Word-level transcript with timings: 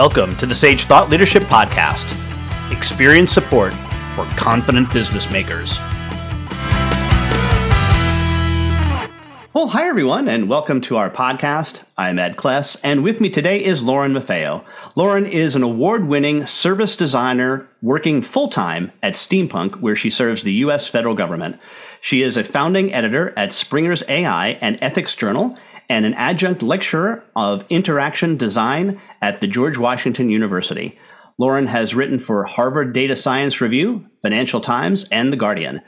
Welcome 0.00 0.34
to 0.38 0.46
the 0.46 0.54
Sage 0.54 0.84
Thought 0.84 1.10
Leadership 1.10 1.42
Podcast. 1.42 2.10
Experience 2.72 3.34
support 3.34 3.74
for 4.14 4.24
confident 4.34 4.90
business 4.94 5.30
makers. 5.30 5.76
Well, 9.52 9.68
hi 9.68 9.86
everyone, 9.86 10.26
and 10.26 10.48
welcome 10.48 10.80
to 10.80 10.96
our 10.96 11.10
podcast. 11.10 11.84
I'm 11.98 12.18
Ed 12.18 12.36
Kless, 12.36 12.80
and 12.82 13.04
with 13.04 13.20
me 13.20 13.28
today 13.28 13.62
is 13.62 13.82
Lauren 13.82 14.14
Maffeo. 14.14 14.64
Lauren 14.96 15.26
is 15.26 15.54
an 15.54 15.62
award 15.62 16.06
winning 16.06 16.46
service 16.46 16.96
designer 16.96 17.68
working 17.82 18.22
full 18.22 18.48
time 18.48 18.92
at 19.02 19.16
Steampunk, 19.16 19.80
where 19.82 19.96
she 19.96 20.08
serves 20.08 20.44
the 20.44 20.54
U.S. 20.64 20.88
federal 20.88 21.14
government. 21.14 21.60
She 22.00 22.22
is 22.22 22.38
a 22.38 22.44
founding 22.44 22.94
editor 22.94 23.34
at 23.36 23.52
Springer's 23.52 24.02
AI 24.08 24.52
and 24.62 24.78
Ethics 24.80 25.14
Journal 25.14 25.58
and 25.90 26.06
an 26.06 26.14
adjunct 26.14 26.62
lecturer 26.62 27.22
of 27.34 27.66
interaction 27.68 28.36
design 28.36 29.00
at 29.20 29.40
the 29.40 29.48
George 29.48 29.76
Washington 29.76 30.30
University. 30.30 30.96
Lauren 31.36 31.66
has 31.66 31.96
written 31.96 32.20
for 32.20 32.44
Harvard 32.44 32.92
Data 32.92 33.16
Science 33.16 33.60
Review, 33.60 34.06
Financial 34.22 34.60
Times, 34.60 35.04
and 35.10 35.32
The 35.32 35.36
Guardian. 35.36 35.80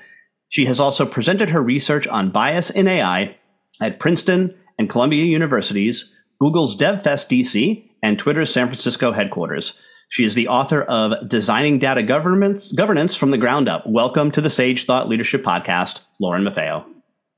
She 0.49 0.67
has 0.67 0.81
also 0.81 1.07
presented 1.07 1.51
her 1.51 1.63
research 1.63 2.09
on 2.09 2.33
bias 2.33 2.69
in 2.69 2.89
AI 2.89 3.37
at 3.81 4.01
Princeton 4.01 4.55
and 4.77 4.91
Columbia 4.91 5.25
Universities, 5.25 6.13
Google's 6.41 6.77
DevFest 6.77 7.29
DC, 7.31 7.89
and 8.03 8.19
Twitter's 8.19 8.53
San 8.53 8.67
Francisco 8.67 9.13
headquarters. 9.13 9.75
She 10.09 10.25
is 10.25 10.35
the 10.35 10.49
author 10.49 10.83
of 10.83 11.29
Designing 11.29 11.79
Data 11.79 12.03
Governance, 12.03 12.73
Governance 12.73 13.15
from 13.15 13.31
the 13.31 13.39
Ground 13.39 13.69
Up. 13.69 13.87
Welcome 13.87 14.33
to 14.33 14.41
the 14.41 14.51
Sage 14.51 14.85
Thought 14.85 15.09
Leadership 15.09 15.45
Podcast, 15.45 16.01
Lauren 16.19 16.43
Maffeo. 16.43 16.85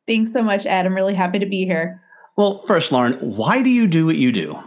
Thanks 0.07 0.33
so 0.33 0.43
much, 0.43 0.65
Ed. 0.65 0.87
I'm 0.87 0.95
really 0.95 1.15
happy 1.15 1.39
to 1.39 1.47
be 1.47 1.67
here. 1.67 2.01
Well, 2.37 2.65
first, 2.67 2.91
Lauren, 2.91 3.15
why 3.15 3.63
do 3.63 3.71
you 3.71 3.87
do 3.87 4.07
what 4.07 4.17
you 4.17 4.33
do? 4.33 4.59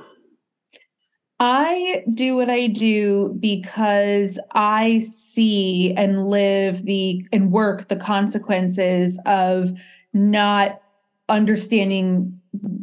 I 1.39 2.03
do 2.13 2.35
what 2.35 2.49
I 2.49 2.67
do 2.67 3.35
because 3.39 4.39
I 4.53 4.99
see 4.99 5.93
and 5.95 6.27
live 6.27 6.83
the 6.83 7.27
and 7.31 7.51
work 7.51 7.89
the 7.89 7.95
consequences 7.95 9.19
of 9.25 9.77
not 10.13 10.81
understanding 11.29 12.36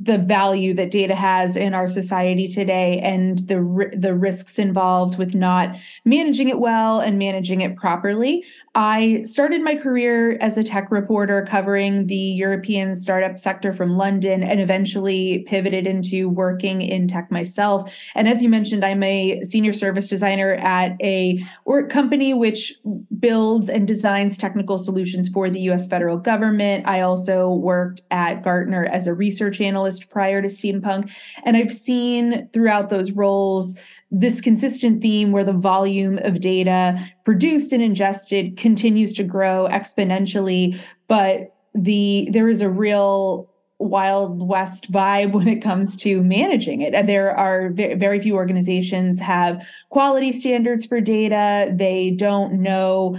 the 0.05 0.19
value 0.19 0.75
that 0.75 0.91
data 0.91 1.15
has 1.15 1.57
in 1.57 1.73
our 1.73 1.89
society 1.89 2.47
today 2.47 3.01
and 3.01 3.39
the 3.41 3.91
the 3.97 4.15
risks 4.15 4.59
involved 4.59 5.19
with 5.19 5.35
not 5.35 5.77
managing 6.05 6.49
it 6.49 6.59
well 6.59 7.01
and 7.01 7.19
managing 7.19 7.63
it 7.63 7.75
properly. 7.75 8.45
I 8.75 9.23
started 9.23 9.63
my 9.63 9.77
career 9.77 10.37
as 10.41 10.59
a 10.59 10.65
tech 10.65 10.91
reporter 10.91 11.47
covering 11.49 12.07
the 12.09 12.17
European 12.17 12.95
startup 12.95 13.39
sector 13.39 13.73
from 13.73 13.97
London 13.97 14.43
and 14.43 14.61
eventually 14.61 15.45
pivoted 15.47 15.87
into 15.87 16.29
working 16.29 16.83
in 16.83 17.09
tech 17.09 17.31
myself. 17.31 17.91
And 18.15 18.29
as 18.29 18.43
you 18.43 18.51
mentioned, 18.51 18.85
I'm 18.85 19.03
a 19.03 19.43
senior 19.43 19.73
service 19.73 20.09
designer 20.09 20.55
at 20.55 20.97
a 21.03 21.43
work 21.65 21.89
company 21.89 22.35
which 22.35 22.75
builds 23.19 23.71
and 23.71 23.89
designs 23.89 24.37
technical 24.37 24.77
solutions 24.77 25.29
for 25.31 25.49
the 25.49 25.61
US 25.71 25.89
federal 25.89 26.19
government. 26.19 26.87
I 26.87 27.01
also 27.01 27.49
worked 27.49 28.03
at 28.11 28.43
Gartner 28.43 28.85
as 28.85 29.07
a 29.07 29.15
research 29.15 29.61
analyst 29.61 29.94
prior 30.01 30.41
to 30.43 30.49
Steampunk. 30.49 31.11
And 31.45 31.57
I've 31.57 31.73
seen 31.73 32.49
throughout 32.53 32.91
those 32.91 33.13
roles 33.13 33.77
this 34.11 34.41
consistent 34.41 35.03
theme 35.03 35.33
where 35.33 35.45
the 35.45 35.53
volume 35.53 36.19
of 36.19 36.41
data 36.41 36.99
produced 37.25 37.73
and 37.73 37.83
ingested 37.83 38.57
continues 38.57 39.13
to 39.15 39.25
grow 39.25 39.69
exponentially, 39.71 40.79
but 41.09 41.55
the 41.75 42.29
there 42.31 42.49
is 42.49 42.61
a 42.61 42.71
real 42.71 43.51
wild 43.79 44.47
west 44.47 44.91
vibe 44.91 45.33
when 45.33 45.49
it 45.49 45.61
comes 45.61 45.97
to 45.97 46.23
managing 46.23 46.81
it 46.81 46.95
and 46.95 47.09
there 47.09 47.37
are 47.37 47.71
very 47.71 48.21
few 48.21 48.37
organizations 48.37 49.19
have 49.19 49.67
quality 49.91 50.31
standards 50.31 50.87
for 50.87 51.01
data 51.01 51.73
they 51.75 52.11
don't 52.11 52.53
know 52.53 53.19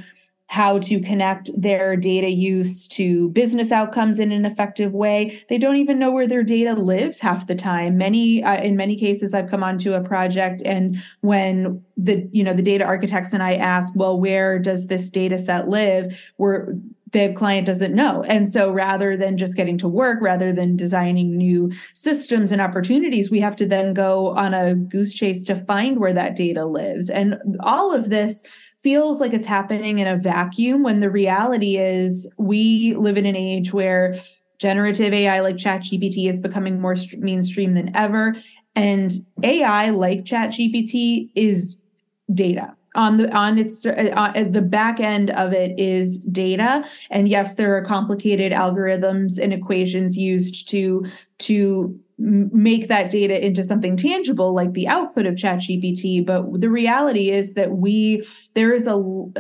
how 0.56 0.80
to 0.80 1.02
connect 1.02 1.50
their 1.62 1.98
data 1.98 2.30
use 2.30 2.88
to 2.88 3.28
business 3.32 3.74
outcomes 3.74 4.22
in 4.22 4.32
an 4.32 4.46
effective 4.46 4.94
way. 4.94 5.44
They 5.50 5.58
don't 5.58 5.76
even 5.76 6.00
know 6.00 6.12
where 6.12 6.28
their 6.28 6.44
data 6.44 6.76
lives 6.76 7.20
half 7.20 7.46
the 7.46 7.56
time. 7.56 7.98
Many, 7.98 8.42
uh, 8.42 8.64
in 8.64 8.78
many 8.78 8.96
cases, 8.96 9.34
I've 9.34 9.50
come 9.50 9.66
onto 9.66 9.92
a 9.92 10.02
project, 10.02 10.62
and 10.64 11.04
when 11.20 11.84
the 11.98 12.26
you 12.32 12.42
know 12.42 12.54
the 12.54 12.62
data 12.62 12.86
architects 12.86 13.34
and 13.34 13.44
I 13.44 13.56
ask, 13.56 13.92
well, 13.98 14.18
where 14.18 14.58
does 14.58 14.88
this 14.88 15.10
data 15.10 15.38
set 15.38 15.68
live? 15.68 16.18
Where 16.38 16.74
the 17.16 17.32
client 17.32 17.66
doesn't 17.66 17.96
know. 17.96 18.24
And 18.24 18.50
so 18.50 18.74
rather 18.74 19.16
than 19.16 19.38
just 19.38 19.56
getting 19.56 19.78
to 19.78 19.88
work, 19.88 20.22
rather 20.22 20.52
than 20.52 20.76
designing 20.76 21.38
new 21.38 21.72
systems 21.94 22.52
and 22.52 22.62
opportunities, 22.62 23.32
we 23.32 23.40
have 23.40 23.56
to 23.56 23.66
then 23.66 23.94
go 23.94 24.36
on 24.36 24.54
a 24.54 24.76
goose 24.76 25.14
chase 25.14 25.42
to 25.46 25.56
find 25.56 25.98
where 25.98 26.12
that 26.12 26.36
data 26.36 26.66
lives. 26.66 27.10
And 27.10 27.38
all 27.62 27.94
of 27.94 28.10
this 28.10 28.44
feels 28.84 29.22
like 29.22 29.32
it's 29.32 29.46
happening 29.46 30.00
in 30.00 30.08
a 30.08 30.18
vacuum 30.18 30.84
when 30.84 31.00
the 31.00 31.10
reality 31.10 31.78
is 31.78 32.30
we 32.38 32.94
live 32.96 33.16
in 33.16 33.26
an 33.26 33.38
age 33.38 33.72
where 33.72 34.20
generative 34.60 35.14
AI 35.14 35.40
like 35.40 35.56
ChatGPT 35.56 36.28
is 36.28 36.42
becoming 36.42 36.82
more 36.82 36.98
st- 36.98 37.24
mainstream 37.24 37.76
than 37.76 37.96
ever. 37.96 38.36
And 38.76 39.14
AI 39.42 39.92
like 39.92 40.26
ChatGPT 40.26 41.30
is 41.34 41.78
data 42.34 42.76
on 42.96 43.18
the 43.18 43.32
on 43.36 43.58
its 43.58 43.86
uh, 43.86 44.12
uh, 44.16 44.44
the 44.44 44.62
back 44.62 45.00
end 45.00 45.30
of 45.32 45.54
it 45.54 45.78
is 45.80 46.20
data 46.20 46.84
and 47.10 47.28
yes 47.30 47.56
there 47.56 47.76
are 47.76 47.84
complicated 47.84 48.52
algorithms 48.52 49.40
and 49.40 49.54
equations 49.54 50.18
used 50.18 50.68
to 50.70 51.06
to 51.38 52.00
make 52.18 52.88
that 52.88 53.10
data 53.10 53.46
into 53.46 53.64
something 53.64 53.98
tangible 53.98 54.54
like 54.54 54.72
the 54.74 54.88
output 54.88 55.26
of 55.26 55.36
ChatGPT. 55.36 56.26
But 56.26 56.62
the 56.62 56.70
reality 56.70 57.30
is 57.30 57.56
that 57.56 57.72
we 57.72 58.26
there 58.54 58.74
is 58.74 58.88
a 58.88 58.96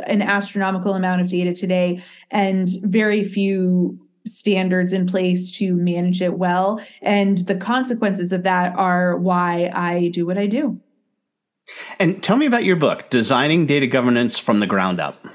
an 0.07 0.21
astronomical 0.21 0.93
amount 0.93 1.21
of 1.21 1.27
data 1.27 1.53
today, 1.53 2.01
and 2.31 2.69
very 2.81 3.23
few 3.23 3.97
standards 4.25 4.91
in 4.91 5.05
place 5.05 5.51
to 5.51 5.75
manage 5.75 6.21
it 6.21 6.37
well. 6.37 6.81
And 7.01 7.39
the 7.39 7.55
consequences 7.55 8.33
of 8.33 8.43
that 8.43 8.75
are 8.75 9.17
why 9.17 9.71
I 9.73 10.09
do 10.09 10.25
what 10.25 10.37
I 10.37 10.47
do. 10.47 10.79
And 11.99 12.23
tell 12.23 12.37
me 12.37 12.45
about 12.45 12.63
your 12.63 12.75
book, 12.75 13.09
Designing 13.09 13.65
Data 13.65 13.87
Governance 13.87 14.37
from 14.37 14.59
the 14.59 14.67
Ground 14.67 14.99
Up. 14.99 15.25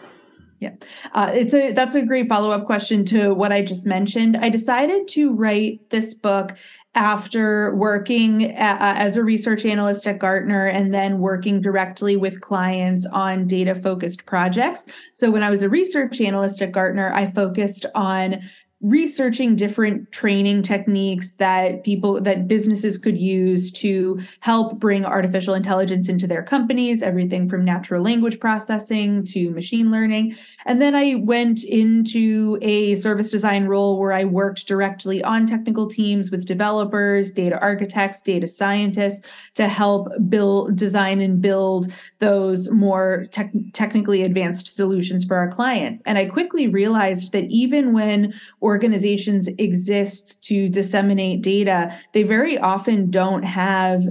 Yeah, 0.60 0.74
uh, 1.14 1.30
it's 1.34 1.54
a 1.54 1.72
that's 1.72 1.94
a 1.94 2.04
great 2.04 2.28
follow 2.28 2.50
up 2.50 2.66
question 2.66 3.06
to 3.06 3.32
what 3.32 3.50
I 3.50 3.62
just 3.62 3.86
mentioned. 3.86 4.36
I 4.36 4.50
decided 4.50 5.08
to 5.08 5.32
write 5.32 5.88
this 5.88 6.12
book 6.12 6.54
after 6.94 7.74
working 7.76 8.42
a, 8.50 8.76
as 8.78 9.16
a 9.16 9.24
research 9.24 9.64
analyst 9.64 10.06
at 10.06 10.18
Gartner 10.18 10.66
and 10.66 10.92
then 10.92 11.18
working 11.18 11.62
directly 11.62 12.16
with 12.16 12.42
clients 12.42 13.06
on 13.06 13.46
data 13.46 13.74
focused 13.74 14.26
projects. 14.26 14.86
So 15.14 15.30
when 15.30 15.42
I 15.42 15.48
was 15.48 15.62
a 15.62 15.68
research 15.70 16.20
analyst 16.20 16.60
at 16.60 16.72
Gartner, 16.72 17.10
I 17.14 17.30
focused 17.30 17.86
on 17.94 18.42
researching 18.82 19.56
different 19.56 20.10
training 20.10 20.62
techniques 20.62 21.34
that 21.34 21.84
people 21.84 22.18
that 22.18 22.48
businesses 22.48 22.96
could 22.96 23.18
use 23.18 23.70
to 23.70 24.18
help 24.40 24.78
bring 24.78 25.04
artificial 25.04 25.52
intelligence 25.52 26.08
into 26.08 26.26
their 26.26 26.42
companies 26.42 27.02
everything 27.02 27.46
from 27.46 27.62
natural 27.62 28.02
language 28.02 28.40
processing 28.40 29.22
to 29.22 29.50
machine 29.50 29.90
learning. 29.90 30.34
And 30.64 30.80
then 30.80 30.94
i 30.94 31.16
went 31.16 31.62
into 31.62 32.58
a 32.62 32.94
service 32.94 33.30
design 33.30 33.66
role 33.66 33.98
where 33.98 34.14
i 34.14 34.24
worked 34.24 34.66
directly 34.66 35.22
on 35.22 35.46
technical 35.46 35.86
teams 35.86 36.30
with 36.30 36.46
developers 36.46 37.32
data 37.32 37.60
architects 37.60 38.22
data 38.22 38.48
scientists 38.48 39.26
to 39.56 39.68
help 39.68 40.08
build 40.28 40.76
design 40.76 41.20
and 41.20 41.42
build 41.42 41.92
those 42.20 42.70
more 42.70 43.26
te- 43.32 43.70
technically 43.72 44.22
advanced 44.22 44.74
solutions 44.74 45.24
for 45.24 45.36
our 45.36 45.50
clients. 45.50 46.02
And 46.06 46.16
i 46.18 46.26
quickly 46.26 46.68
realized 46.68 47.32
that 47.32 47.44
even 47.44 47.92
when 47.92 48.32
organizations 48.62 49.48
exist 49.58 50.42
to 50.44 50.68
disseminate 50.68 51.42
data, 51.42 51.96
they 52.12 52.22
very 52.22 52.58
often 52.58 53.10
don't 53.10 53.42
have 53.42 54.04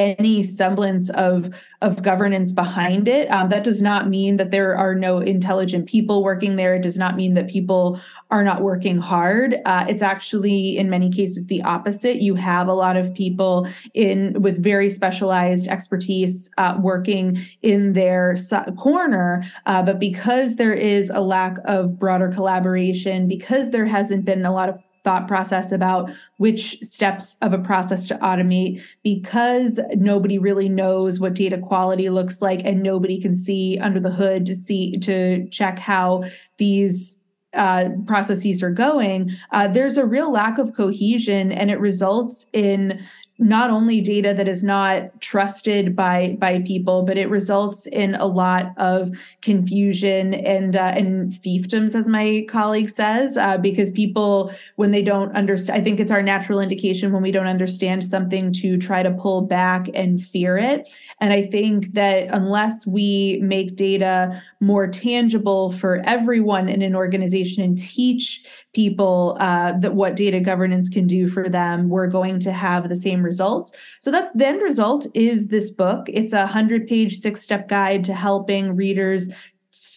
any 0.00 0.42
semblance 0.42 1.10
of 1.10 1.54
of 1.82 2.02
governance 2.02 2.52
behind 2.52 3.08
it. 3.08 3.30
Um, 3.30 3.48
that 3.48 3.64
does 3.64 3.80
not 3.80 4.06
mean 4.06 4.36
that 4.36 4.50
there 4.50 4.76
are 4.76 4.94
no 4.94 5.18
intelligent 5.18 5.88
people 5.88 6.22
working 6.22 6.56
there. 6.56 6.74
It 6.74 6.82
does 6.82 6.98
not 6.98 7.16
mean 7.16 7.34
that 7.34 7.48
people 7.48 7.98
are 8.30 8.44
not 8.44 8.60
working 8.60 8.98
hard. 8.98 9.56
Uh, 9.64 9.86
it's 9.88 10.02
actually 10.02 10.76
in 10.76 10.90
many 10.90 11.10
cases 11.10 11.46
the 11.46 11.62
opposite. 11.62 12.20
You 12.20 12.34
have 12.34 12.68
a 12.68 12.74
lot 12.74 12.96
of 12.96 13.14
people 13.14 13.66
in 13.94 14.42
with 14.42 14.62
very 14.62 14.90
specialized 14.90 15.68
expertise 15.68 16.50
uh, 16.58 16.78
working 16.80 17.40
in 17.62 17.94
their 17.94 18.36
corner, 18.78 19.44
uh, 19.66 19.82
but 19.82 19.98
because 19.98 20.56
there 20.56 20.74
is 20.74 21.10
a 21.10 21.20
lack 21.20 21.56
of 21.64 21.98
broader 21.98 22.28
collaboration, 22.28 23.26
because 23.26 23.70
there 23.70 23.86
hasn't 23.86 24.24
been 24.24 24.44
a 24.44 24.52
lot 24.52 24.68
of 24.68 24.78
thought 25.04 25.28
process 25.28 25.72
about 25.72 26.10
which 26.36 26.78
steps 26.80 27.36
of 27.42 27.52
a 27.52 27.58
process 27.58 28.06
to 28.06 28.14
automate 28.16 28.82
because 29.02 29.80
nobody 29.94 30.38
really 30.38 30.68
knows 30.68 31.20
what 31.20 31.34
data 31.34 31.58
quality 31.58 32.10
looks 32.10 32.42
like 32.42 32.64
and 32.64 32.82
nobody 32.82 33.20
can 33.20 33.34
see 33.34 33.78
under 33.78 34.00
the 34.00 34.10
hood 34.10 34.44
to 34.46 34.54
see 34.54 34.98
to 34.98 35.48
check 35.48 35.78
how 35.78 36.24
these 36.58 37.20
uh, 37.54 37.88
processes 38.06 38.62
are 38.62 38.70
going, 38.70 39.32
uh, 39.50 39.66
there's 39.66 39.98
a 39.98 40.06
real 40.06 40.30
lack 40.30 40.58
of 40.58 40.74
cohesion 40.74 41.50
and 41.50 41.70
it 41.70 41.80
results 41.80 42.46
in 42.52 43.00
not 43.40 43.70
only 43.70 44.02
data 44.02 44.34
that 44.34 44.46
is 44.46 44.62
not 44.62 45.18
trusted 45.20 45.96
by 45.96 46.36
by 46.38 46.60
people, 46.60 47.02
but 47.02 47.16
it 47.16 47.28
results 47.30 47.86
in 47.86 48.14
a 48.16 48.26
lot 48.26 48.66
of 48.76 49.10
confusion 49.40 50.34
and 50.34 50.76
uh, 50.76 50.92
and 50.94 51.32
fiefdoms, 51.32 51.94
as 51.94 52.06
my 52.06 52.44
colleague 52.48 52.90
says, 52.90 53.38
uh, 53.38 53.56
because 53.56 53.90
people 53.90 54.52
when 54.76 54.90
they 54.90 55.02
don't 55.02 55.32
understand, 55.32 55.80
I 55.80 55.82
think 55.82 56.00
it's 56.00 56.12
our 56.12 56.22
natural 56.22 56.60
indication 56.60 57.12
when 57.12 57.22
we 57.22 57.30
don't 57.30 57.46
understand 57.46 58.04
something 58.04 58.52
to 58.54 58.76
try 58.76 59.02
to 59.02 59.10
pull 59.10 59.40
back 59.40 59.88
and 59.94 60.22
fear 60.22 60.58
it. 60.58 60.86
And 61.20 61.32
I 61.32 61.46
think 61.46 61.94
that 61.94 62.28
unless 62.28 62.86
we 62.86 63.38
make 63.42 63.74
data 63.74 64.42
more 64.60 64.86
tangible 64.86 65.72
for 65.72 66.02
everyone 66.04 66.68
in 66.68 66.82
an 66.82 66.94
organization 66.94 67.64
and 67.64 67.78
teach 67.78 68.44
people 68.72 69.36
uh, 69.40 69.72
that 69.78 69.94
what 69.94 70.14
data 70.14 70.38
governance 70.38 70.88
can 70.88 71.06
do 71.06 71.28
for 71.28 71.48
them, 71.48 71.88
we're 71.88 72.06
going 72.06 72.38
to 72.38 72.52
have 72.52 72.88
the 72.88 72.94
same 72.96 73.22
results. 73.32 73.68
So 74.04 74.08
that's 74.14 74.32
the 74.32 74.46
end 74.52 74.62
result 74.70 75.02
is 75.14 75.48
this 75.48 75.68
book. 75.82 76.02
It's 76.20 76.34
a 76.34 76.46
hundred 76.56 76.82
page 76.92 77.12
six 77.24 77.34
step 77.42 77.68
guide 77.68 78.02
to 78.08 78.14
helping 78.14 78.64
readers 78.84 79.22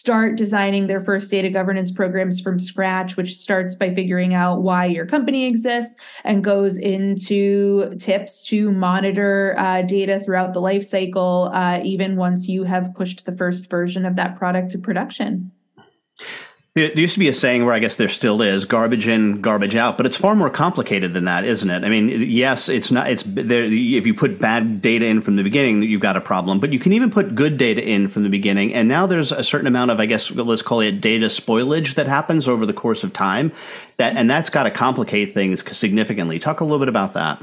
start 0.03 0.37
designing 0.37 0.87
their 0.87 0.99
first 0.99 1.31
data 1.31 1.49
governance 1.49 1.91
programs 1.91 2.39
from 2.39 2.59
scratch, 2.59 3.17
which 3.17 3.35
starts 3.35 3.75
by 3.75 3.89
figuring 3.93 4.33
out 4.33 4.61
why 4.61 4.85
your 4.85 5.05
company 5.05 5.45
exists 5.45 5.93
and 6.23 6.43
goes 6.43 6.77
into 6.77 7.95
tips 7.99 8.43
to 8.49 8.71
monitor 8.71 9.55
uh, 9.57 9.81
data 9.81 10.19
throughout 10.19 10.53
the 10.53 10.61
life 10.61 10.85
cycle, 10.85 11.49
uh, 11.53 11.79
even 11.83 12.15
once 12.15 12.47
you 12.47 12.63
have 12.63 12.93
pushed 12.95 13.25
the 13.25 13.31
first 13.41 13.69
version 13.69 14.05
of 14.05 14.15
that 14.15 14.37
product 14.37 14.71
to 14.71 14.77
production. 14.77 15.51
There 16.75 16.91
used 16.99 17.13
to 17.13 17.19
be 17.19 17.27
a 17.27 17.35
saying 17.35 17.65
where 17.65 17.73
I 17.75 17.77
guess 17.77 17.97
there 17.97 18.09
still 18.09 18.41
is 18.41 18.65
garbage 18.65 19.07
in, 19.07 19.41
garbage 19.41 19.75
out, 19.75 19.95
but 19.95 20.07
it's 20.07 20.17
far 20.17 20.33
more 20.33 20.49
complicated 20.49 21.13
than 21.13 21.25
that, 21.25 21.45
isn't 21.45 21.69
it? 21.69 21.83
I 21.83 21.89
mean, 21.89 22.09
yes, 22.27 22.67
it's 22.67 22.89
not. 22.89 23.11
It's 23.11 23.21
there. 23.21 23.65
If 23.65 24.07
you 24.07 24.15
put 24.15 24.39
bad 24.39 24.81
data 24.81 25.05
in 25.05 25.21
from 25.21 25.35
the 25.35 25.43
beginning, 25.43 25.83
you've 25.83 26.01
got 26.01 26.17
a 26.17 26.21
problem. 26.21 26.59
But 26.59 26.73
you 26.73 26.79
can 26.79 26.91
even 26.93 27.11
put 27.11 27.35
good 27.35 27.59
data 27.59 27.87
in 27.87 28.07
from 28.07 28.23
the 28.23 28.29
beginning, 28.29 28.73
and 28.73 28.89
now 28.89 29.05
there's 29.05 29.31
a 29.31 29.43
certain 29.43 29.67
amount 29.67 29.91
of, 29.91 29.99
I 29.99 30.07
guess, 30.07 30.31
let's 30.31 30.63
call 30.63 30.79
it 30.79 30.99
data 30.99 31.27
spoilage 31.27 31.93
that 31.93 32.07
happens 32.07 32.47
over 32.47 32.65
the 32.65 32.73
course 32.73 33.03
of 33.03 33.13
time. 33.13 33.51
That 33.97 34.15
and 34.15 34.27
that's 34.27 34.49
got 34.49 34.63
to 34.63 34.71
complicate 34.71 35.31
things 35.31 35.63
significantly. 35.77 36.39
Talk 36.39 36.61
a 36.61 36.63
little 36.63 36.79
bit 36.79 36.89
about 36.89 37.13
that 37.13 37.39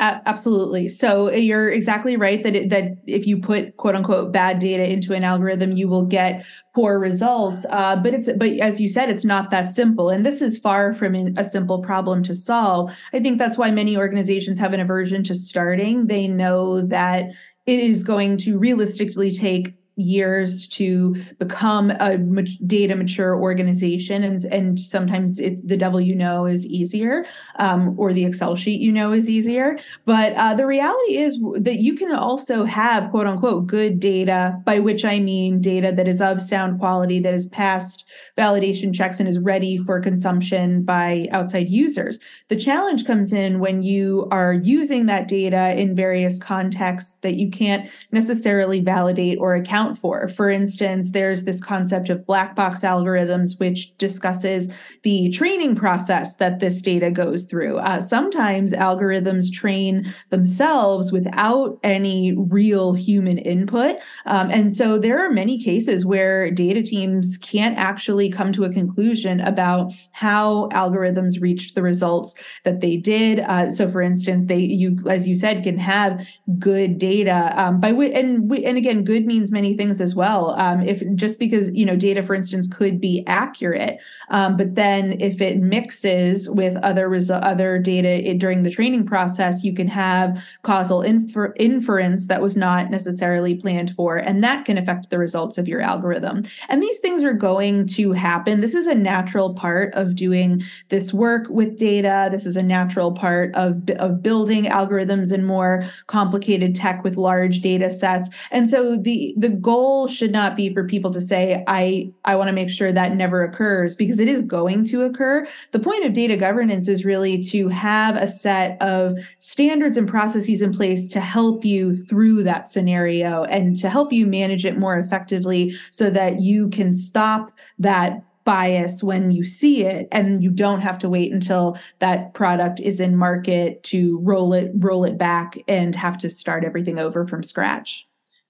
absolutely. 0.00 0.88
So 0.88 1.28
uh, 1.28 1.32
you're 1.32 1.70
exactly 1.70 2.16
right 2.16 2.42
that 2.42 2.56
it, 2.56 2.68
that 2.70 2.96
if 3.06 3.26
you 3.26 3.38
put 3.38 3.76
quote 3.76 3.94
unquote 3.94 4.32
bad 4.32 4.58
data 4.58 4.90
into 4.90 5.14
an 5.14 5.22
algorithm, 5.22 5.72
you 5.72 5.88
will 5.88 6.04
get 6.04 6.44
poor 6.74 6.98
results. 6.98 7.64
Uh, 7.70 7.96
but 7.96 8.12
it's 8.12 8.30
but 8.32 8.50
as 8.58 8.80
you 8.80 8.88
said, 8.88 9.08
it's 9.08 9.24
not 9.24 9.50
that 9.50 9.70
simple, 9.70 10.10
and 10.10 10.26
this 10.26 10.42
is 10.42 10.58
far 10.58 10.94
from 10.94 11.14
a 11.36 11.44
simple 11.44 11.80
problem 11.80 12.22
to 12.24 12.34
solve. 12.34 12.96
I 13.12 13.20
think 13.20 13.38
that's 13.38 13.56
why 13.56 13.70
many 13.70 13.96
organizations 13.96 14.58
have 14.58 14.72
an 14.72 14.80
aversion 14.80 15.22
to 15.24 15.34
starting. 15.34 16.08
They 16.08 16.26
know 16.26 16.82
that 16.82 17.26
it 17.66 17.78
is 17.78 18.02
going 18.02 18.36
to 18.38 18.58
realistically 18.58 19.32
take 19.32 19.74
years 19.96 20.66
to 20.66 21.14
become 21.38 21.90
a 21.90 22.18
data 22.66 22.96
mature 22.96 23.36
organization 23.36 24.22
and 24.22 24.44
and 24.46 24.78
sometimes 24.78 25.38
it, 25.38 25.66
the 25.66 25.76
devil 25.76 26.00
you 26.00 26.14
know 26.14 26.46
is 26.46 26.66
easier 26.66 27.24
um, 27.58 27.94
or 27.98 28.12
the 28.12 28.24
excel 28.24 28.56
sheet 28.56 28.80
you 28.80 28.90
know 28.90 29.12
is 29.12 29.30
easier. 29.30 29.78
But 30.04 30.32
uh, 30.34 30.54
the 30.54 30.66
reality 30.66 31.16
is 31.16 31.38
that 31.60 31.78
you 31.78 31.94
can 31.94 32.12
also 32.12 32.64
have 32.64 33.10
quote 33.10 33.26
unquote 33.26 33.66
good 33.66 34.00
data 34.00 34.60
by 34.64 34.80
which 34.80 35.04
i 35.04 35.18
mean 35.18 35.60
data 35.60 35.92
that 35.92 36.08
is 36.08 36.20
of 36.20 36.40
sound 36.40 36.78
quality 36.78 37.20
that 37.20 37.32
has 37.32 37.46
passed 37.46 38.04
validation 38.36 38.94
checks 38.94 39.20
and 39.20 39.28
is 39.28 39.38
ready 39.38 39.78
for 39.78 40.00
consumption 40.00 40.82
by 40.82 41.28
outside 41.30 41.68
users. 41.68 42.20
The 42.48 42.56
challenge 42.56 43.06
comes 43.06 43.32
in 43.32 43.58
when 43.58 43.82
you 43.82 44.26
are 44.30 44.54
using 44.54 45.06
that 45.06 45.28
data 45.28 45.78
in 45.80 45.94
various 45.94 46.38
contexts 46.38 47.14
that 47.22 47.34
you 47.34 47.50
can't 47.50 47.88
necessarily 48.12 48.80
validate 48.80 49.38
or 49.38 49.54
account 49.54 49.83
account 49.84 49.98
for. 49.98 50.28
For 50.28 50.50
instance, 50.50 51.10
there's 51.10 51.44
this 51.44 51.62
concept 51.62 52.08
of 52.08 52.26
black 52.26 52.56
box 52.56 52.80
algorithms, 52.80 53.58
which 53.58 53.96
discusses 53.98 54.72
the 55.02 55.30
training 55.30 55.76
process 55.76 56.36
that 56.36 56.60
this 56.60 56.80
data 56.82 57.10
goes 57.10 57.44
through. 57.44 57.78
Uh, 57.78 58.00
sometimes 58.00 58.72
algorithms 58.72 59.52
train 59.52 60.12
themselves 60.30 61.12
without 61.12 61.78
any 61.82 62.34
real 62.36 62.94
human 62.94 63.38
input. 63.38 63.96
Um, 64.26 64.50
and 64.50 64.72
so 64.72 64.98
there 64.98 65.24
are 65.24 65.30
many 65.30 65.58
cases 65.58 66.06
where 66.06 66.50
data 66.50 66.82
teams 66.82 67.38
can't 67.38 67.78
actually 67.78 68.30
come 68.30 68.52
to 68.52 68.64
a 68.64 68.72
conclusion 68.72 69.40
about 69.40 69.92
how 70.12 70.68
algorithms 70.72 71.40
reached 71.40 71.74
the 71.74 71.82
results 71.82 72.34
that 72.64 72.80
they 72.80 72.96
did. 72.96 73.40
Uh, 73.40 73.70
so, 73.70 73.88
for 73.88 74.02
instance, 74.02 74.46
they 74.46 74.58
you 74.58 74.98
as 75.08 75.26
you 75.28 75.36
said 75.36 75.62
can 75.62 75.78
have 75.78 76.26
good 76.58 76.98
data 76.98 77.52
um, 77.56 77.80
by 77.80 77.90
and 77.90 78.50
and 78.52 78.76
again, 78.76 79.04
good 79.04 79.26
means 79.26 79.52
many 79.52 79.73
things 79.76 80.00
as 80.00 80.14
well. 80.14 80.50
Um, 80.58 80.82
if 80.82 81.02
just 81.14 81.38
because 81.38 81.72
you 81.74 81.84
know 81.84 81.96
data, 81.96 82.22
for 82.22 82.34
instance, 82.34 82.68
could 82.68 83.00
be 83.00 83.24
accurate, 83.26 84.00
um, 84.28 84.56
but 84.56 84.74
then 84.74 85.20
if 85.20 85.40
it 85.40 85.58
mixes 85.58 86.48
with 86.48 86.76
other 86.76 87.08
resu- 87.08 87.42
other 87.42 87.78
data 87.78 88.30
it, 88.30 88.38
during 88.38 88.62
the 88.62 88.70
training 88.70 89.06
process, 89.06 89.64
you 89.64 89.74
can 89.74 89.88
have 89.88 90.42
causal 90.62 91.02
infer- 91.02 91.54
inference 91.56 92.26
that 92.26 92.42
was 92.42 92.56
not 92.56 92.90
necessarily 92.90 93.54
planned 93.54 93.94
for, 93.94 94.16
and 94.16 94.42
that 94.42 94.64
can 94.64 94.78
affect 94.78 95.10
the 95.10 95.18
results 95.18 95.58
of 95.58 95.68
your 95.68 95.80
algorithm. 95.80 96.44
And 96.68 96.82
these 96.82 97.00
things 97.00 97.22
are 97.22 97.32
going 97.32 97.86
to 97.88 98.12
happen. 98.12 98.60
This 98.60 98.74
is 98.74 98.86
a 98.86 98.94
natural 98.94 99.54
part 99.54 99.94
of 99.94 100.14
doing 100.14 100.62
this 100.88 101.12
work 101.12 101.48
with 101.48 101.78
data. 101.78 102.28
This 102.30 102.46
is 102.46 102.56
a 102.56 102.62
natural 102.62 103.12
part 103.12 103.54
of 103.54 103.88
of 103.98 104.22
building 104.22 104.64
algorithms 104.64 105.32
and 105.32 105.46
more 105.46 105.84
complicated 106.06 106.74
tech 106.74 107.04
with 107.04 107.16
large 107.16 107.60
data 107.60 107.90
sets. 107.90 108.30
And 108.50 108.68
so 108.68 108.96
the 108.96 109.34
the 109.36 109.48
goal 109.64 110.06
should 110.06 110.30
not 110.30 110.54
be 110.54 110.72
for 110.72 110.84
people 110.84 111.10
to 111.10 111.20
say 111.20 111.64
i 111.66 112.12
i 112.24 112.36
want 112.36 112.48
to 112.48 112.52
make 112.52 112.70
sure 112.70 112.92
that 112.92 113.16
never 113.16 113.42
occurs 113.42 113.96
because 113.96 114.20
it 114.20 114.28
is 114.28 114.40
going 114.42 114.84
to 114.84 115.02
occur. 115.02 115.46
The 115.72 115.78
point 115.78 116.04
of 116.04 116.12
data 116.12 116.36
governance 116.36 116.88
is 116.88 117.04
really 117.04 117.42
to 117.44 117.68
have 117.68 118.16
a 118.16 118.28
set 118.28 118.80
of 118.82 119.18
standards 119.38 119.96
and 119.96 120.08
processes 120.08 120.62
in 120.62 120.72
place 120.72 121.08
to 121.08 121.20
help 121.20 121.64
you 121.64 121.94
through 121.94 122.42
that 122.44 122.68
scenario 122.68 123.44
and 123.44 123.76
to 123.80 123.88
help 123.88 124.12
you 124.12 124.26
manage 124.26 124.64
it 124.64 124.78
more 124.78 124.98
effectively 124.98 125.74
so 125.90 126.10
that 126.10 126.40
you 126.40 126.68
can 126.68 126.92
stop 126.92 127.50
that 127.78 128.22
bias 128.44 129.02
when 129.02 129.30
you 129.30 129.42
see 129.42 129.84
it 129.84 130.06
and 130.12 130.42
you 130.42 130.50
don't 130.50 130.80
have 130.80 130.98
to 130.98 131.08
wait 131.08 131.32
until 131.32 131.78
that 132.00 132.34
product 132.34 132.78
is 132.78 133.00
in 133.00 133.16
market 133.16 133.82
to 133.82 134.18
roll 134.20 134.52
it 134.52 134.70
roll 134.74 135.04
it 135.04 135.16
back 135.16 135.56
and 135.66 135.94
have 135.94 136.18
to 136.18 136.28
start 136.28 136.62
everything 136.62 136.98
over 136.98 137.26
from 137.26 137.42
scratch 137.42 138.06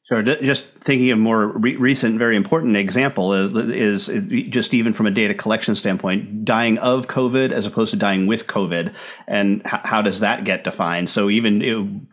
so, 0.06 0.20
just 0.20 0.66
thinking 0.80 1.10
of 1.12 1.18
more 1.18 1.46
re- 1.46 1.76
recent, 1.76 2.18
very 2.18 2.36
important 2.36 2.76
example 2.76 3.30
uh, 3.32 3.48
is, 3.56 4.10
is, 4.10 4.48
just 4.50 4.74
even 4.74 4.92
from 4.92 5.06
a 5.06 5.10
data 5.10 5.32
collection 5.32 5.74
standpoint, 5.74 6.44
dying 6.44 6.76
of 6.76 7.06
COVID 7.06 7.52
as 7.52 7.64
opposed 7.64 7.90
to 7.92 7.96
dying 7.96 8.26
with 8.26 8.46
COVID, 8.46 8.94
and 9.26 9.62
h- 9.64 9.80
how 9.84 10.02
does 10.02 10.20
that 10.20 10.44
get 10.44 10.62
defined? 10.62 11.08
So, 11.08 11.30
even 11.30 11.58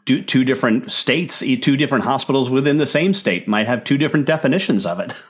know, 0.07 0.21
two 0.21 0.45
different 0.45 0.89
states, 0.89 1.39
two 1.39 1.75
different 1.75 2.05
hospitals 2.05 2.50
within 2.50 2.77
the 2.77 2.88
same 2.88 3.13
state 3.13 3.45
might 3.45 3.67
have 3.67 3.83
two 3.83 3.98
different 3.98 4.25
definitions 4.25 4.86
of 4.86 5.01
it. 5.01 5.13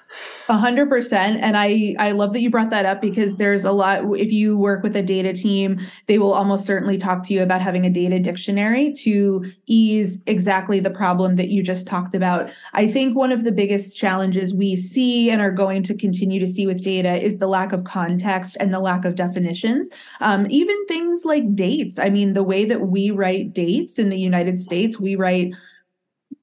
A 0.50 0.58
hundred 0.58 0.90
percent. 0.90 1.40
And 1.42 1.56
I, 1.56 1.96
I 2.00 2.12
love 2.12 2.34
that 2.34 2.42
you 2.42 2.50
brought 2.50 2.70
that 2.72 2.86
up 2.86 3.02
because 3.02 3.38
there's 3.38 3.64
a 3.64 3.72
lot, 3.72 4.04
if 4.18 4.32
you 4.32 4.58
work 4.58 4.84
with 4.84 4.96
a 4.96 5.04
data 5.04 5.34
team, 5.34 5.80
they 6.08 6.20
will 6.20 6.34
almost 6.34 6.66
certainly 6.66 6.98
talk 6.98 7.24
to 7.26 7.34
you 7.34 7.44
about 7.44 7.62
having 7.62 7.86
a 7.86 7.90
data 7.90 8.20
dictionary 8.20 8.94
to 8.94 9.46
ease 9.68 10.24
exactly 10.26 10.80
the 10.80 10.90
problem 10.90 11.36
that 11.36 11.50
you 11.50 11.64
just 11.64 11.88
talked 11.88 12.16
about. 12.16 12.50
I 12.74 12.88
think 12.88 13.16
one 13.16 13.32
of 13.32 13.44
the 13.44 13.52
biggest 13.52 13.98
challenges 13.98 14.54
we 14.54 14.76
see 14.76 15.30
and 15.30 15.42
are 15.42 15.52
going 15.52 15.84
to 15.84 15.96
continue 15.96 16.40
to 16.40 16.48
see 16.48 16.68
with 16.68 16.84
data 16.84 17.22
is 17.22 17.40
the 17.40 17.48
lack 17.48 17.72
of 17.72 17.84
context 17.84 18.58
and 18.60 18.74
the 18.74 18.80
lack 18.80 19.06
of 19.06 19.16
definitions. 19.16 19.90
Um, 20.20 20.48
even 20.50 20.86
things 20.88 21.24
like 21.26 21.56
dates. 21.56 22.00
I 22.00 22.10
mean, 22.10 22.34
the 22.34 22.44
way 22.44 22.66
that 22.66 22.82
we 22.82 23.12
write 23.12 23.54
dates 23.54 24.00
in 24.00 24.10
the 24.10 24.20
United 24.20 24.60
States, 24.60 25.00
we 25.00 25.16
write 25.16 25.54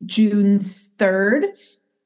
June 0.07 0.59
3rd 0.59 1.45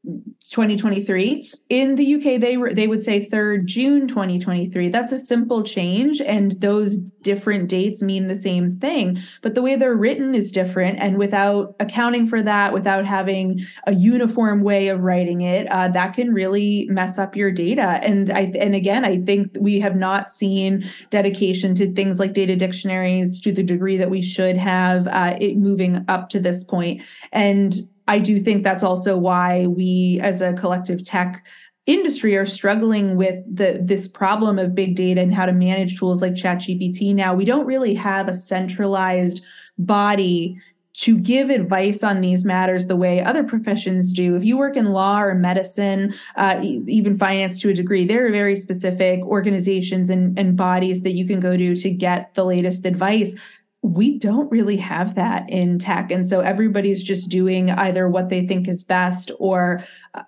2023 0.04 1.49
in 1.68 1.94
the 1.94 2.14
UK 2.14 2.40
they 2.40 2.56
were 2.56 2.75
they 2.75 2.88
would 2.88 3.00
say 3.00 3.25
3rd 3.25 3.64
June 3.66 4.09
2023 4.09 4.88
that's 4.88 5.12
a 5.12 5.18
simple 5.18 5.62
change 5.62 6.21
and 6.21 6.61
those 6.61 6.99
different 6.99 7.68
dates 7.68 8.02
mean 8.02 8.28
the 8.28 8.35
same 8.35 8.78
thing. 8.78 9.18
But 9.42 9.54
the 9.54 9.62
way 9.62 9.76
they're 9.76 9.94
written 9.94 10.35
is 10.35 10.50
different 10.50 10.99
and 10.99 11.18
without 11.18 11.75
accounting 11.80 12.26
for 12.26 12.42
that 12.42 12.73
without 12.73 13.06
having 13.06 13.61
a 13.87 13.94
uniform 13.94 14.62
way 14.62 14.88
of 14.88 15.00
writing 15.00 15.42
it 15.42 15.71
uh, 15.71 15.88
that 15.88 16.14
can 16.14 16.35
really 16.35 16.87
mess 16.90 17.18
up 17.18 17.37
your 17.37 17.50
data. 17.50 18.00
And 18.02 18.30
I 18.30 18.52
and 18.59 18.75
again 18.75 19.04
I 19.04 19.18
think 19.18 19.56
we 19.61 19.80
have 19.80 19.97
not 19.97 20.30
seen 20.30 20.85
dedication 21.11 21.75
to 21.76 21.92
things 21.92 22.18
like 22.18 22.32
data 22.32 22.56
dictionaries 22.56 23.40
to 23.42 23.52
the 23.52 23.62
degree 23.62 23.97
that 23.97 24.11
we 24.11 24.23
should 24.23 24.56
have 24.56 25.06
uh, 25.06 25.37
it 25.40 25.56
moving 25.56 26.04
up 26.09 26.28
to 26.30 26.40
this 26.40 26.64
point. 26.64 27.02
And 27.30 27.75
I 28.09 28.18
do 28.18 28.40
think 28.40 28.62
that's 28.62 28.82
also 28.82 29.16
why 29.16 29.66
we, 29.66 30.18
as 30.23 30.40
a 30.40 30.52
collective 30.52 31.04
tech 31.04 31.44
industry, 31.87 32.37
are 32.37 32.47
struggling 32.47 33.16
with 33.16 33.38
the 33.52 33.78
this 33.82 34.06
problem 34.06 34.59
of 34.59 34.75
big 34.75 34.94
data 34.94 35.21
and 35.21 35.35
how 35.35 35.47
to 35.47 35.52
manage 35.52 35.99
tools 35.99 36.23
like 36.23 36.35
ChatGPT. 36.35 37.14
Now, 37.14 37.35
we 37.35 37.44
don't 37.44 37.66
really 37.66 37.94
have 37.94 38.28
a 38.28 38.35
centralized 38.35 39.44
body 39.78 40.59
to 40.94 41.18
give 41.18 41.49
advice 41.49 42.04
on 42.04 42.21
these 42.21 42.44
matters 42.44 42.87
the 42.87 42.97
way 42.97 43.23
other 43.23 43.42
professions 43.42 44.12
do. 44.12 44.37
If 44.37 44.44
you 44.44 44.59
work 44.59 44.76
in 44.76 44.92
law 44.92 45.23
or 45.23 45.35
medicine, 45.35 46.14
uh, 46.37 46.61
even 46.62 47.16
finance 47.16 47.61
to 47.61 47.71
a 47.71 47.75
degree, 47.75 48.04
there 48.04 48.26
are 48.26 48.30
very 48.30 48.56
specific 48.56 49.21
organizations 49.23 50.11
and, 50.11 50.38
and 50.38 50.54
bodies 50.56 51.02
that 51.02 51.12
you 51.12 51.26
can 51.26 51.40
go 51.40 51.56
to 51.56 51.75
to 51.75 51.90
get 51.90 52.35
the 52.35 52.44
latest 52.44 52.85
advice 52.85 53.35
we 53.83 54.19
don't 54.19 54.51
really 54.51 54.77
have 54.77 55.17
that 55.17 55.49
in 55.51 55.79
tech. 55.79 56.11
And 56.11 56.25
so 56.25 56.41
everybody's 56.41 57.03
just 57.03 57.29
doing 57.29 57.71
either 57.71 58.09
what 58.09 58.29
they 58.29 58.47
think 58.47 58.69
is 58.69 58.85
best 58.85 59.33
or 59.41 59.83
uh, 60.15 60.23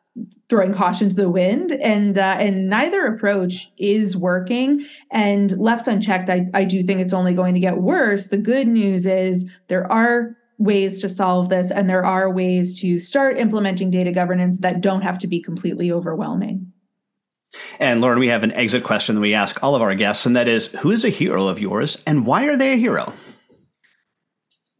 throwing 0.48 0.74
caution 0.74 1.08
to 1.08 1.14
the 1.14 1.30
wind. 1.30 1.70
And 1.72 2.18
uh, 2.18 2.36
and 2.38 2.68
neither 2.68 3.06
approach 3.06 3.70
is 3.78 4.16
working. 4.16 4.84
And 5.12 5.56
left 5.58 5.86
unchecked 5.86 6.28
I, 6.28 6.46
I 6.52 6.64
do 6.64 6.82
think 6.82 7.00
it's 7.00 7.12
only 7.12 7.32
going 7.32 7.54
to 7.54 7.60
get 7.60 7.78
worse. 7.78 8.26
The 8.26 8.38
good 8.38 8.66
news 8.66 9.06
is 9.06 9.48
there 9.68 9.90
are 9.90 10.36
ways 10.58 11.00
to 11.00 11.08
solve 11.08 11.48
this 11.48 11.70
and 11.70 11.88
there 11.88 12.04
are 12.04 12.30
ways 12.30 12.80
to 12.80 12.98
start 12.98 13.38
implementing 13.38 13.90
data 13.90 14.12
governance 14.12 14.58
that 14.60 14.80
don't 14.80 15.02
have 15.02 15.18
to 15.18 15.26
be 15.26 15.40
completely 15.40 15.90
overwhelming. 15.90 16.72
And 17.78 18.00
Lauren, 18.00 18.18
we 18.18 18.28
have 18.28 18.42
an 18.42 18.52
exit 18.52 18.82
question 18.82 19.14
that 19.14 19.20
we 19.20 19.34
ask 19.34 19.62
all 19.62 19.76
of 19.76 19.82
our 19.82 19.94
guests, 19.94 20.26
and 20.26 20.34
that 20.34 20.48
is 20.48 20.66
who 20.66 20.90
is 20.90 21.04
a 21.04 21.08
hero 21.08 21.46
of 21.46 21.60
yours 21.60 22.02
and 22.04 22.26
why 22.26 22.46
are 22.46 22.56
they 22.56 22.72
a 22.72 22.76
hero? 22.76 23.12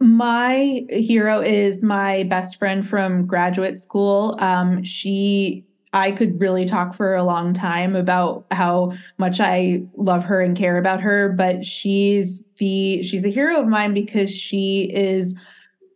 My 0.05 0.85
hero 0.91 1.41
is 1.41 1.83
my 1.83 2.25
best 2.25 2.59
friend 2.59 2.87
from 2.87 3.25
graduate 3.27 3.79
school. 3.79 4.37
Um, 4.39 4.85
she 4.85 5.65
I 5.95 6.13
could 6.13 6.39
really 6.39 6.67
talk 6.67 6.93
for 6.93 7.15
a 7.15 7.25
long 7.25 7.55
time 7.55 7.97
about 7.97 8.45
how 8.51 8.93
much 9.17 9.41
I 9.41 9.83
love 9.97 10.23
her 10.25 10.43
and 10.43 10.55
care 10.55 10.77
about 10.77 11.01
her, 11.01 11.31
but 11.31 11.65
she's 11.65 12.45
the 12.59 13.03
she's 13.03 13.25
a 13.25 13.31
hero 13.31 13.59
of 13.59 13.67
mine 13.67 13.95
because 13.95 14.31
she 14.31 14.91
is 14.93 15.35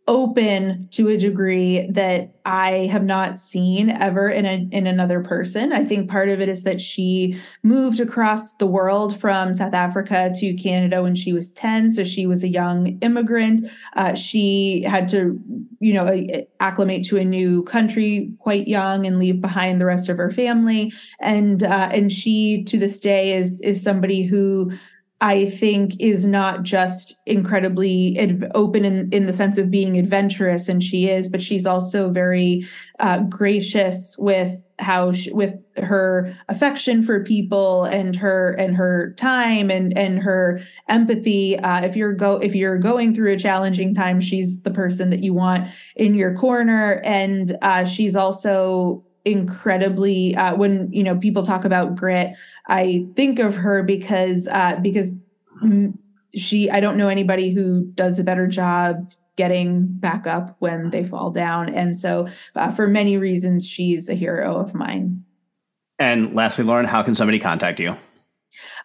open 0.09 0.87
to 0.89 1.07
a 1.07 1.17
degree 1.17 1.87
that 1.91 2.33
I 2.43 2.87
have 2.91 3.03
not 3.03 3.37
seen 3.37 3.91
ever 3.91 4.27
in 4.27 4.43
a 4.43 4.67
in 4.71 4.87
another 4.87 5.21
person. 5.21 5.71
I 5.71 5.85
think 5.85 6.09
part 6.09 6.29
of 6.29 6.41
it 6.41 6.49
is 6.49 6.63
that 6.63 6.81
she 6.81 7.39
moved 7.61 7.99
across 7.99 8.55
the 8.55 8.65
world 8.65 9.17
from 9.19 9.53
South 9.53 9.75
Africa 9.75 10.31
to 10.37 10.55
Canada 10.55 11.03
when 11.03 11.13
she 11.13 11.31
was 11.31 11.51
10, 11.51 11.91
so 11.91 12.03
she 12.03 12.25
was 12.25 12.43
a 12.43 12.47
young 12.47 12.97
immigrant. 13.01 13.69
Uh, 13.95 14.15
she 14.15 14.81
had 14.81 15.07
to, 15.09 15.39
you 15.79 15.93
know, 15.93 16.19
acclimate 16.59 17.03
to 17.05 17.17
a 17.17 17.23
new 17.23 17.61
country 17.63 18.33
quite 18.39 18.67
young 18.67 19.05
and 19.05 19.19
leave 19.19 19.39
behind 19.39 19.79
the 19.79 19.85
rest 19.85 20.09
of 20.09 20.17
her 20.17 20.31
family. 20.31 20.91
And 21.19 21.63
uh, 21.63 21.89
and 21.91 22.11
she 22.11 22.63
to 22.63 22.79
this 22.79 22.99
day 22.99 23.33
is 23.33 23.61
is 23.61 23.83
somebody 23.83 24.23
who 24.23 24.71
I 25.21 25.49
think 25.49 25.99
is 25.99 26.25
not 26.25 26.63
just 26.63 27.19
incredibly 27.25 28.17
open 28.55 28.85
in, 28.85 29.09
in 29.11 29.25
the 29.25 29.33
sense 29.33 29.57
of 29.57 29.69
being 29.69 29.97
adventurous, 29.97 30.69
and 30.69 30.81
she 30.81 31.09
is, 31.09 31.27
but 31.27 31.41
she's 31.41 31.65
also 31.65 32.09
very 32.09 32.65
uh, 32.99 33.19
gracious 33.23 34.15
with 34.17 34.61
how 34.79 35.11
she, 35.11 35.29
with 35.33 35.55
her 35.75 36.33
affection 36.47 37.03
for 37.03 37.21
people 37.23 37.83
and 37.83 38.15
her 38.15 38.51
and 38.53 38.77
her 38.77 39.13
time 39.17 39.69
and 39.69 39.97
and 39.97 40.19
her 40.19 40.61
empathy. 40.87 41.59
Uh, 41.59 41.81
if 41.81 41.97
you're 41.97 42.13
go 42.13 42.37
if 42.37 42.55
you're 42.55 42.77
going 42.77 43.13
through 43.13 43.33
a 43.33 43.37
challenging 43.37 43.93
time, 43.93 44.21
she's 44.21 44.61
the 44.61 44.71
person 44.71 45.09
that 45.09 45.21
you 45.21 45.33
want 45.33 45.67
in 45.97 46.15
your 46.15 46.33
corner, 46.37 47.01
and 47.03 47.57
uh, 47.61 47.83
she's 47.83 48.15
also 48.15 49.03
incredibly 49.25 50.35
uh, 50.35 50.55
when 50.55 50.91
you 50.91 51.03
know 51.03 51.17
people 51.17 51.43
talk 51.43 51.65
about 51.65 51.95
grit 51.95 52.35
i 52.67 53.05
think 53.15 53.37
of 53.37 53.55
her 53.55 53.83
because 53.83 54.47
uh, 54.47 54.77
because 54.81 55.13
she 56.35 56.69
i 56.71 56.79
don't 56.79 56.97
know 56.97 57.09
anybody 57.09 57.51
who 57.51 57.83
does 57.95 58.17
a 58.17 58.23
better 58.23 58.47
job 58.47 59.11
getting 59.39 59.85
back 59.87 60.27
up 60.27 60.53
when 60.59 60.89
they 60.89 61.01
fall 61.01 61.31
down. 61.31 61.73
And 61.73 61.97
so 61.97 62.27
uh, 62.55 62.71
for 62.71 62.89
many 62.89 63.15
reasons 63.15 63.65
she's 63.65 64.09
a 64.09 64.13
hero 64.13 64.59
of 64.59 64.75
mine. 64.75 65.23
And 65.97 66.35
lastly 66.35 66.65
lauren 66.65 66.85
how 66.85 67.01
can 67.03 67.15
somebody 67.15 67.39
contact 67.39 67.79
you 67.79 67.95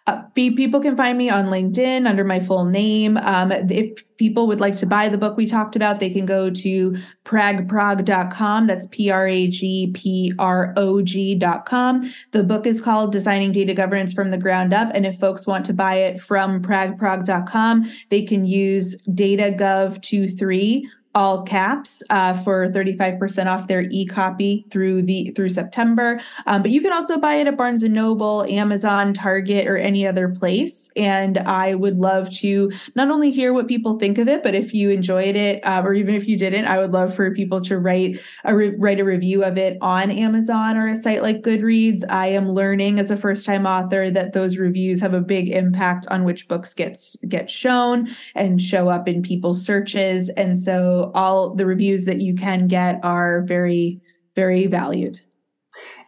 uh, 0.07 0.21
people 0.35 0.81
can 0.81 0.97
find 0.97 1.17
me 1.17 1.31
on 1.31 1.47
LinkedIn 1.47 2.07
under 2.07 2.25
my 2.25 2.39
full 2.39 2.67
name. 2.67 3.17
Um, 3.17 3.51
if 3.53 4.03
people 4.19 4.47
would 4.47 4.61
like 4.61 4.77
to 4.77 4.87
buy 4.87 5.09
the 5.09 5.17
book 5.17 5.35
we 5.37 5.47
talked 5.47 5.77
about, 5.77 5.99
they 5.99 6.11
can 6.11 6.27
go 6.27 6.51
to 6.51 6.95
pragprog.com. 7.25 8.67
That's 8.67 8.87
P 8.89 9.11
R 9.11 9.27
A 9.27 9.49
G 9.49 9.91
P 9.95 10.35
R 10.39 10.75
O 10.77 11.01
G.com. 11.01 12.13
The 12.33 12.45
book 12.45 12.67
is 12.67 12.83
called 12.83 13.13
Designing 13.13 13.53
Data 13.53 13.73
Governance 13.73 14.13
from 14.13 14.31
the 14.31 14.37
Ground 14.37 14.75
Up. 14.75 14.91
And 14.93 15.07
if 15.07 15.19
folks 15.19 15.47
want 15.47 15.65
to 15.67 15.73
buy 15.73 15.95
it 15.95 16.21
from 16.21 16.61
pragprog.com, 16.61 17.91
they 18.11 18.23
can 18.23 18.45
use 18.45 19.03
datagov23 19.09 20.83
all 21.15 21.43
caps 21.43 22.03
uh, 22.11 22.33
for 22.33 22.69
35% 22.71 23.47
off 23.47 23.69
their 23.69 23.83
e-copy 23.91 24.67
through 24.71 25.03
the 25.03 25.31
through 25.37 25.51
September. 25.51 26.21
Um, 26.47 26.63
but 26.63 26.73
you 26.73 26.81
can 26.81 26.93
also 26.93 27.19
buy 27.19 27.35
it 27.35 27.47
at 27.47 27.57
Barnes 27.57 27.83
and 27.83 27.95
Noble, 27.95 28.45
Amazon, 28.45 29.15
Target, 29.15 29.69
or 29.69 29.77
any 29.77 30.07
other 30.07 30.29
place. 30.29 30.91
And 30.97 31.39
I 31.39 31.75
would 31.75 31.99
love 31.99 32.31
to 32.39 32.73
not 32.97 33.11
only 33.11 33.31
hear 33.31 33.53
what 33.53 33.69
people 33.69 33.99
think 33.99 34.19
of 34.19 34.29
it, 34.29 34.43
but 34.43 34.55
if 34.55 34.75
you 34.75 34.91
enjoyed 34.91 35.37
it, 35.37 35.65
uh, 35.65 35.83
or 35.85 35.95
even 35.95 36.15
if 36.15 36.27
you 36.27 36.37
didn't, 36.37 36.67
I 36.67 36.79
would 36.79 36.93
love 36.93 37.15
for 37.15 37.31
people 37.33 37.61
to 37.63 37.79
write 37.79 38.21
a 38.45 38.55
re- 38.55 38.75
write 38.77 38.99
a 38.99 39.05
review 39.05 39.45
of 39.45 39.57
it 39.57 39.79
on 39.81 40.11
Amazon 40.11 40.77
or 40.77 40.89
a 40.89 40.97
site 40.97 41.23
like 41.23 41.43
Goodreads. 41.43 42.03
I 42.11 42.27
am 42.29 42.49
learning 42.49 42.99
as 42.99 43.11
a 43.11 43.17
first 43.17 43.47
time 43.47 43.67
author 43.67 44.11
that 44.11 44.33
those 44.33 44.57
reviews 44.57 45.01
have 45.01 45.15
a 45.15 45.21
big 45.21 45.51
impact 45.51 46.07
on 46.11 46.25
which 46.25 46.49
books 46.49 46.75
gets 46.75 47.17
get 47.29 47.49
shown 47.49 48.09
and 48.35 48.61
show 48.61 48.89
up 48.89 49.07
in 49.07 49.23
people's 49.23 49.65
searches. 49.65 50.29
And 50.31 50.59
so 51.05 51.13
all 51.15 51.55
the 51.55 51.67
reviews 51.67 52.07
that 52.07 52.21
you 52.21 52.35
can 52.35 52.67
get 52.67 53.05
are 53.05 53.43
very, 53.43 54.01
very 54.35 54.67
valued. 54.67 55.21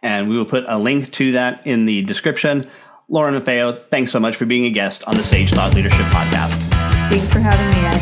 And 0.01 0.29
we 0.29 0.37
will 0.37 0.45
put 0.45 0.63
a 0.67 0.77
link 0.77 1.11
to 1.13 1.33
that 1.33 1.65
in 1.65 1.85
the 1.85 2.03
description. 2.03 2.67
Lauren 3.09 3.39
Maffeo, 3.39 3.79
thanks 3.89 4.11
so 4.11 4.19
much 4.19 4.35
for 4.35 4.45
being 4.45 4.65
a 4.65 4.69
guest 4.69 5.03
on 5.07 5.15
the 5.15 5.23
Sage 5.23 5.51
Thought 5.51 5.73
Leadership 5.75 6.05
Podcast. 6.07 6.57
Thanks 7.09 7.31
for 7.31 7.39
having 7.39 7.67
me, 7.69 7.87
Ed. 7.87 8.01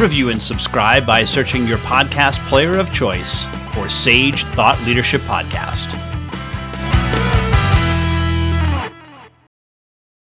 Review 0.00 0.30
and 0.30 0.40
subscribe 0.42 1.06
by 1.06 1.24
searching 1.24 1.66
your 1.66 1.78
podcast 1.78 2.38
player 2.48 2.78
of 2.78 2.92
choice 2.92 3.46
for 3.72 3.88
Sage 3.88 4.44
Thought 4.44 4.80
Leadership 4.84 5.20
Podcast. 5.22 6.07